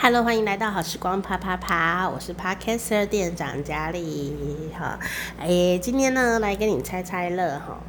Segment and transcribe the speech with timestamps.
[0.00, 4.32] Hello，欢迎来到好时光啪啪啪，我是 Podcaster 店长佳丽
[4.72, 4.96] 哈。
[5.40, 7.80] 哎，今天呢来跟你猜猜乐哈。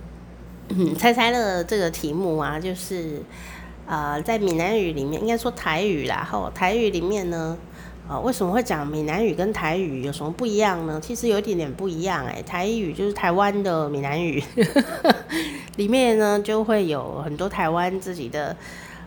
[0.98, 3.22] 猜猜乐这个题目啊，就是
[3.86, 6.52] 呃在闽南语里面，应该说台语啦哈。
[6.54, 7.56] 台语里面呢，
[8.10, 11.00] 呃为什么会讲闽南语跟台语有什么不一样呢？
[11.00, 12.42] 其实有一点点不一样哎。
[12.42, 14.44] 台语就是台湾的闽南语，
[15.78, 18.58] 里面呢就会有很多台湾自己的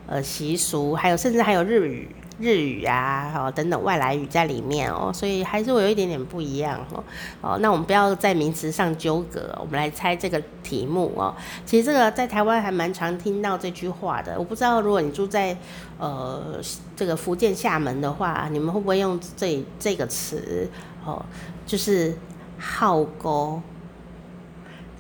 [0.07, 2.09] 呃习俗，还有甚至还有日语。
[2.39, 7.05] 日语啊，哦等等外来语在里面哦，所以还是会有一点点不一样哦。
[7.41, 11.35] 哦，那我们不要在名词上纠葛，我们来猜这个题目哦。
[11.67, 15.57] 其实这个在台湾还蛮常听到这句话的，我不知道如果你住在
[15.99, 16.59] 呃
[16.97, 20.69] 这个福建厦门的话，你们会不会用这这个词
[21.05, 21.25] 哦？
[21.67, 22.17] 就是
[22.59, 23.61] 孝姑，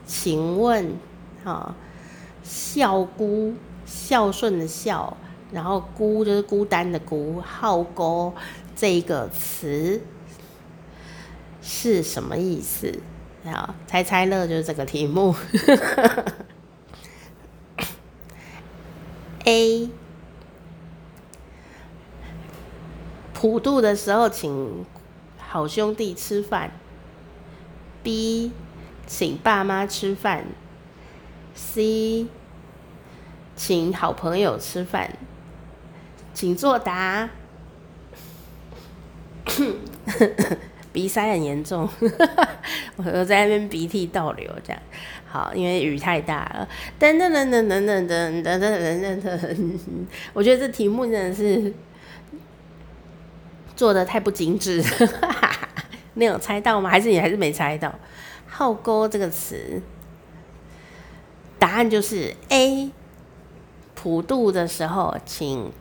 [0.06, 0.92] 请问
[1.44, 1.74] 啊，
[2.42, 3.54] 孝姑
[3.86, 5.16] 孝顺的孝。
[5.52, 8.32] 然后孤就是孤单的孤，孝姑
[8.74, 10.00] 这个词
[11.60, 12.98] 是什么意思？
[13.44, 15.34] 好，猜猜乐就是这个题目。
[19.44, 19.90] A
[23.34, 24.86] 普渡的时候请
[25.36, 26.70] 好兄弟吃饭。
[28.02, 28.52] B
[29.06, 30.46] 请爸妈吃饭。
[31.54, 32.26] C
[33.56, 35.18] 请好朋友吃饭。
[36.34, 37.28] 请作答。
[40.92, 41.88] 鼻塞很严重，
[42.96, 44.82] 我在那边鼻涕倒流，这样
[45.26, 46.68] 好，因为雨太大了。
[46.98, 51.72] 等等等等等等等等等等等，我觉得这题目真的是
[53.74, 54.84] 做的太不精致。
[56.14, 56.90] 你有猜到吗？
[56.90, 57.94] 还是你还是没猜到？
[58.54, 59.80] 孝姑这个词，
[61.58, 62.90] 答案就是 A。
[63.94, 65.72] 普渡的时候，请。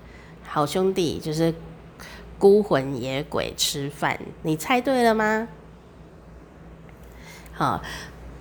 [0.53, 1.53] 好兄弟就是
[2.37, 5.47] 孤魂野鬼吃饭，你猜对了吗？
[7.53, 7.81] 好，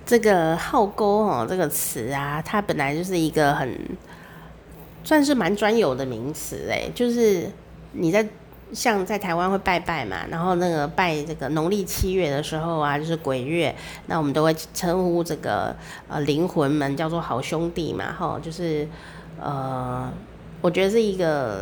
[0.05, 3.79] 这个孝姑哦，这个词啊，它本来就是一个很
[5.05, 7.49] 算是蛮专有的名词诶，就是
[7.93, 8.27] 你在
[8.73, 13.73] 像在台湾会拜拜嘛，然后那个拜这个农历七月的时候啊，就是鬼月，
[14.07, 15.73] 那我们都会称呼这个
[16.09, 18.85] 呃灵魂们叫做好兄弟嘛，哈，就是
[19.39, 20.11] 呃。
[20.61, 21.59] 我觉得是一个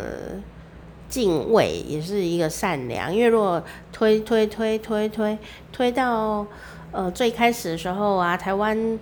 [1.08, 3.14] 敬畏，也是一个善良。
[3.14, 5.38] 因为如果推推推推推
[5.72, 6.46] 推到
[6.92, 9.00] 呃最开始的时候啊，台湾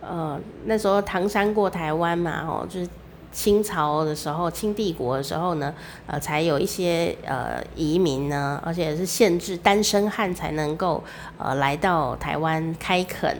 [0.00, 2.88] 呃那时候唐山过台湾嘛，哦，就是
[3.32, 5.74] 清朝的时候，清帝国的时候呢，
[6.06, 11.02] 呃，才有一些呃移民呢，而且是限制单身汉才能够
[11.38, 13.36] 呃来到台湾开垦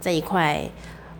[0.00, 0.68] 这一块。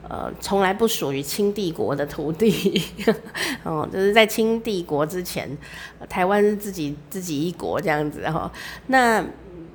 [0.08, 2.80] 呃，从来不属于清帝国的土地，
[3.64, 5.50] 哦，就是在清帝国之前，
[6.08, 8.48] 台湾是自己自己一国这样子哈。
[8.86, 9.24] 那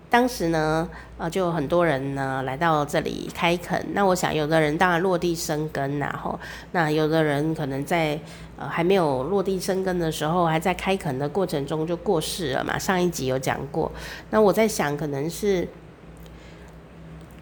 [0.09, 0.87] 当时呢，
[1.17, 3.85] 呃，就很多人呢来到这里开垦。
[3.93, 6.39] 那我想，有的人当然落地生根，然后
[6.71, 8.17] 那有的人可能在
[8.57, 12.79] 呃还没有落地生根的时候，还在开垦的过程中就过世了嘛。
[12.79, 13.91] 上一集有讲过。
[14.29, 15.67] 那我在想，可能是。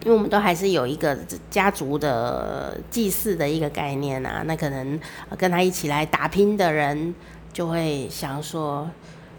[0.04, 1.16] 因为我们都还是有一个
[1.50, 4.98] 家族的祭祀的一个概念啊，那可能
[5.36, 7.14] 跟他一起来打拼的人
[7.52, 8.88] 就会想说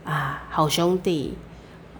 [0.03, 1.35] 啊，好兄弟，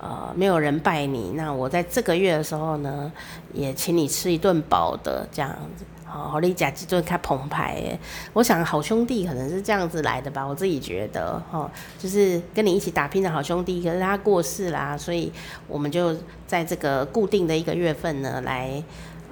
[0.02, 3.12] 呃，没有人拜你，那我在这个月的时候呢，
[3.54, 5.86] 也请你吃一顿饱的这样子。
[6.04, 8.00] 好，利甲几顿开澎湃耶。
[8.34, 11.70] 我想好兄弟可能是这样子来的吧，我自己觉得，哈，
[12.00, 15.32] 就是跟你一起打拼的好兄弟，可是他过世啦，所以
[15.68, 18.84] 我们就在这个固定的一个月份呢，来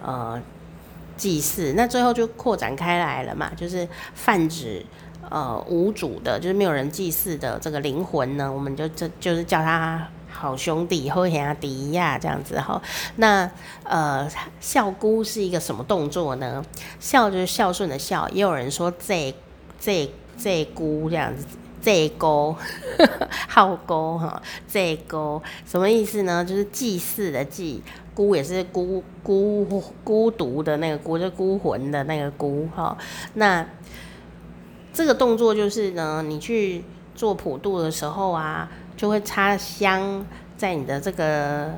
[0.05, 0.39] 呃
[1.17, 1.73] 祭祀。
[1.75, 4.85] 那最后就扩展开来了嘛，就是泛指
[5.29, 10.07] 呃无主的，就是没有人祭祀的这个灵魂呢，我们就这就是叫他。
[10.31, 12.81] 好兄弟，好兄弟呀，这样子哈。
[13.17, 13.49] 那
[13.83, 14.29] 呃，
[14.61, 16.63] 孝姑是一个什么动作呢？
[16.99, 19.33] 孝就是孝顺的孝，也有人说这
[19.79, 21.45] 这这姑这样子，
[21.81, 22.55] 这姑
[23.49, 26.45] 好姑哈，这姑什么意思呢？
[26.45, 27.83] 就是祭祀的祭，
[28.13, 32.97] 孤也是孤孤孤独的那个孤，就孤魂的那个孤哈。
[33.33, 33.67] 那
[34.93, 38.69] 这个动作就是呢，你去做普渡的时候啊。
[38.99, 40.25] 就会插香
[40.57, 41.71] 在你的这个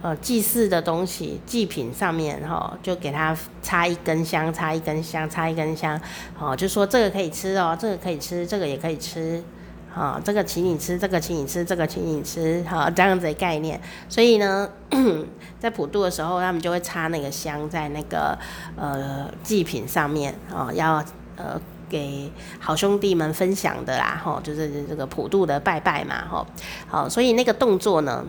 [0.00, 6.00] 呃祭祀的东西祭品上面哈，就给它插一根香，插一根香，插一根香，
[6.40, 9.44] 哦，就说这个可以吃哦，这个可以吃，这个也可以吃，
[9.92, 13.78] 好，这个请你吃，这个请你吃，这个请你吃，好，这样子的概念。
[14.08, 14.66] 所以呢，
[15.60, 18.38] 在普渡的时候，他们就会插那个香在那个
[18.76, 21.04] 呃祭品上面啊，要
[21.36, 26.46] 呃给好兄弟们分享的啦，吼，就是这个普渡的拜拜嘛，吼，
[26.88, 28.24] 好，所以那个动作呢，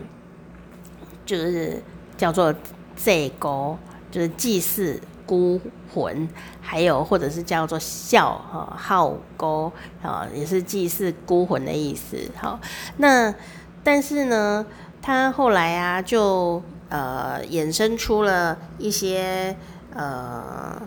[1.26, 1.82] 就是
[2.16, 2.54] 叫做
[2.96, 3.76] 祭勾，
[4.10, 5.60] 就是祭祀孤
[5.92, 6.28] 魂，
[6.60, 9.72] 还有或者是叫做孝哈号勾
[10.02, 12.60] 啊，也是祭祀孤魂的意思，好，
[12.98, 13.34] 那
[13.82, 14.64] 但是呢，
[15.02, 19.56] 他后来啊，就呃衍生出了一些
[19.94, 20.80] 呃。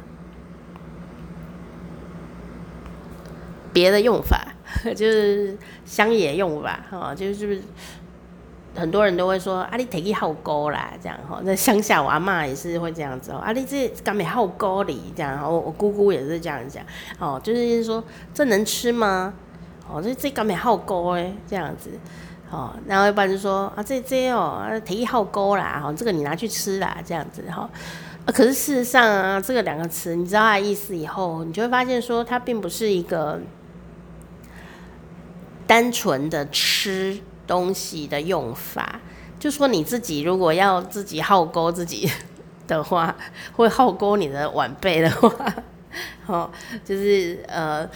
[3.73, 4.39] 别的用法
[4.95, 7.61] 就是乡野用法哈，就是
[8.73, 11.41] 很多人都会说啊，你提起号孤啦，这样哈。
[11.43, 16.81] 那乡下我阿嬷也是会这样子哦，啊，你这敢没号孤哩这样，我我姑姑也是这样讲
[17.19, 18.01] 哦，就是说
[18.33, 19.33] 这能吃吗？
[19.89, 21.89] 哦，这这敢没号孤哎，这样子
[22.49, 27.69] 哦，然后一般就说啊，这这哦，提起号孤啦，哈，这个你拿去吃啦，这样子哈。
[28.25, 33.41] 啊，可是事实上啊，这个两个词你知道它意思以后，你就会发现说它并不是一个。
[35.71, 38.99] 单纯的吃东西的用法，
[39.39, 42.11] 就说你自己如果要自己号勾自己
[42.67, 43.15] 的话，
[43.55, 45.55] 会号勾你的晚辈的话，
[46.27, 46.51] 哦，
[46.83, 47.89] 就是呃，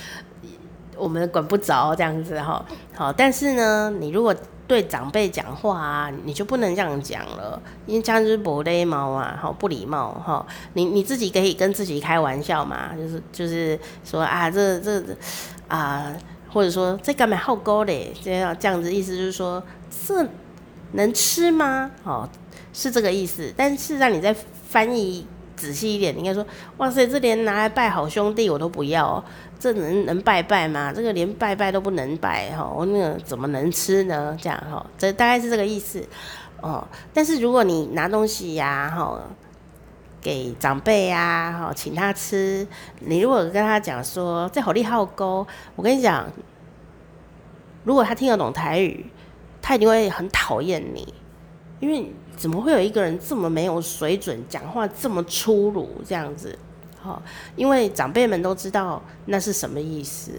[0.95, 2.65] 我们管不着这样子哈。
[2.93, 4.33] 好，但是呢，你如果
[4.65, 10.45] 对长辈讲话啊，你就不能这样讲了，因为这样就是不礼貌啊，好不礼貌哈。
[10.75, 15.03] 你你自己可以跟自己开玩笑嘛，就是就是说啊，这这
[15.67, 16.15] 啊。
[16.55, 18.13] 或者说这干嘛号孤嘞？
[18.23, 19.61] 这样这样子意思就是说，
[20.07, 20.25] 这
[20.93, 21.91] 能吃吗？
[22.05, 22.29] 哦，
[22.71, 23.53] 是这个意思。
[23.57, 24.33] 但是让你再
[24.69, 26.45] 翻译仔细一点，你应该说，
[26.77, 29.21] 哇塞，这连拿来拜好兄弟我都不要，
[29.59, 30.93] 这能能拜拜吗？
[30.95, 34.37] 这个连拜拜都不能拜哈，我那个怎么能吃呢？
[34.41, 36.01] 这样哈，这大概是这个意思
[36.61, 36.87] 哦。
[37.13, 39.19] 但是如果你拿东西呀，哈，
[40.25, 42.67] 给长辈啊，哈，请他吃，
[43.01, 45.45] 你如果跟他讲说这好利好沟，
[45.75, 46.25] 我跟你讲。
[47.83, 49.05] 如果他听得懂台语，
[49.61, 51.13] 他一定会很讨厌你，
[51.79, 56.57] 因为怎么会有一个人这么没有水准，讲话这么粗鲁这样子？
[56.99, 57.21] 好，
[57.55, 60.31] 因为长辈们都知道那是什么意思，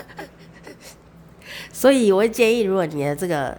[1.72, 3.56] 所以我会建议，如果你的这个。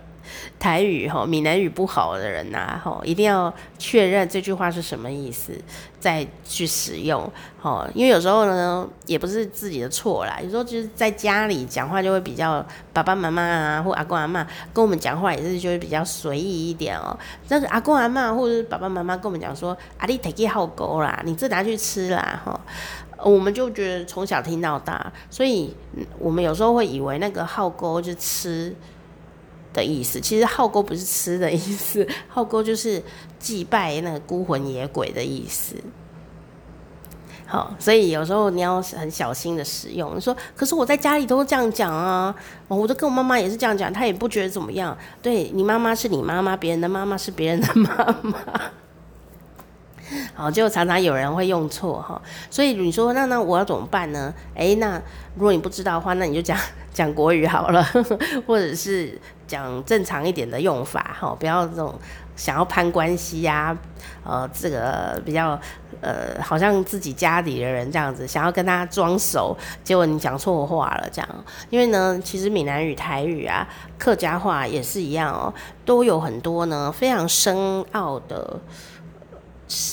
[0.61, 5.51] 台语哈，闽南语不好的人呐，哈，一定要确认这句话是什么意思，
[5.99, 7.27] 再去使用，
[7.59, 12.63] 哈，因为有时候呢，也不是自己的错啦，有时候就是在家里讲话就会比较
[12.93, 17.17] 爸爸妈妈啊，或阿公阿妈跟我们讲话也是就会比较随意一点哦。
[17.47, 22.61] 但是阿公阿妈或者是爸爸妈妈跟我们讲说，阿你提起号孤啦，你这拿去吃啦，哈，
[23.17, 25.75] 我们就觉得从小听到大，所以
[26.19, 28.75] 我们有时候会以为那个号孤就吃。
[29.73, 33.01] 的意思，其实号孤不是吃的意思， 号孤就是
[33.39, 35.75] 祭拜那个孤魂野鬼的意思。
[37.45, 40.15] 好，所以有时候你要很小心的使用。
[40.15, 42.33] 你说，可是我在家里都这样讲啊，
[42.69, 44.97] 我都跟我妈妈也是这样讲，她也不觉得怎么样。
[45.21, 48.39] 对，你妈妈是你妈妈，别人的妈妈是别人的妈妈。
[50.33, 54.33] 好，就常常有人会用错哈，所以你说那那我要怎么办呢？
[54.56, 55.01] 诶，那
[55.35, 56.57] 如果你不知道的话，那你就讲
[56.94, 57.83] 讲国语好了，
[58.47, 59.19] 或者是
[59.51, 61.94] 讲正常一点的用法哈，不要这种
[62.36, 63.75] 想要攀关系呀，
[64.24, 65.59] 呃，这个比较
[66.00, 71.30] 呃，好像自己家里的人这样子，想要跟他装熟，结果你讲错话了这样。
[71.69, 73.68] 因为呢，其实闽南语、台语啊、
[73.98, 78.59] 客家话也是一样哦，都有很多呢非常深奥的。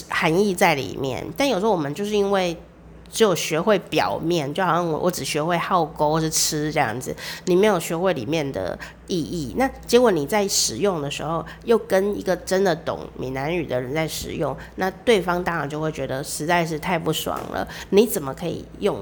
[0.09, 2.61] 含义在里面，但有时候我们就是因为
[3.11, 7.15] 只有学会表面，就好像我我只学会号孤是吃这样子，
[7.47, 9.55] 你没有学会里面的意义。
[9.57, 17.67] 那结果你在使用的时候，又跟一个真的懂闽南语的人在使用，那对方当然就会觉得实在是太不爽了。
[17.91, 18.97] 你怎么可以用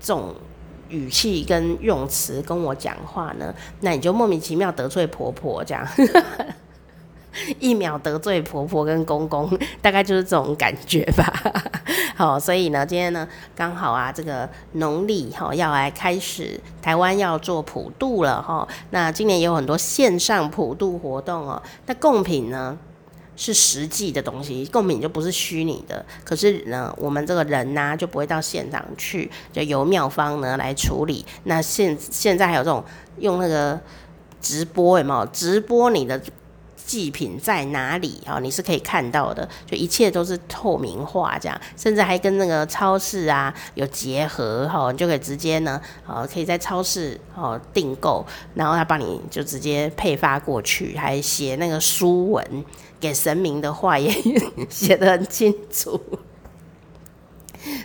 [0.00, 0.34] 这种
[0.88, 3.54] 语气跟用词跟我讲话呢？
[3.80, 5.86] 那你就莫名其妙得罪婆婆这样。
[7.60, 9.48] 一秒得罪婆婆跟公公，
[9.80, 11.32] 大概就是这种感觉吧。
[12.20, 18.68] 好，所以呢，今天呢刚好啊，这个农历哈要来开始，台湾要做普渡了哈。
[18.90, 21.62] 那今年有很多线上普渡活动哦。
[21.86, 22.76] 那贡品呢
[23.36, 26.04] 是实际的东西，贡品就不是虚拟的。
[26.22, 31.24] 可是呢，我们这个人呢就不会到现场去，就由庙方呢来处理。
[31.44, 32.84] 那现现在还有这种
[33.20, 33.80] 用那个
[34.42, 35.24] 直播有没有？
[35.32, 36.20] 直播你的。
[36.90, 38.40] 祭品在哪里啊？
[38.40, 52.64] 你是可以看到的，就一切都是透明化，这样，甚至还跟那个超市啊有结合哈，你就可以直接呢，呃，可以在超市哦订购，然后他帮你就直接配发过去，还写那个书文，
[52.98, 54.10] 给神明的话也
[54.68, 56.00] 写得很清楚。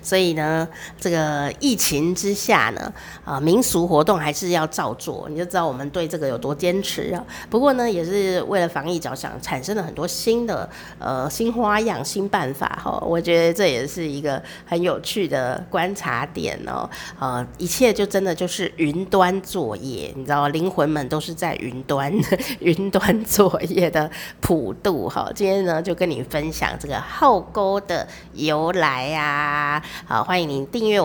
[0.06, 0.68] 所以呢，
[1.00, 2.94] 这个疫情之下呢，
[3.26, 7.26] 啊，民俗活动还是要照做，你就知道我们对这个有多坚持啊。
[7.50, 10.70] 不过呢，也是为了防疫着想，产生了很多新的
[11.00, 13.02] 呃新花样、新办法哈。
[13.04, 16.88] 我觉得这也是一个很有趣的观察点哦。
[17.20, 22.14] 呃，一切就真的就是云端作业，你知道，灵魂们都是在云端
[22.62, 24.08] 云端作业的
[24.40, 25.32] 普渡哈。
[25.34, 29.82] 今天呢，就跟你分享这个号沟的由来呀。
[30.04, 31.04] 好，欢迎您订阅我们。